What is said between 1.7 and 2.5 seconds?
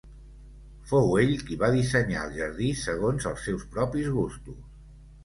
dissenyar el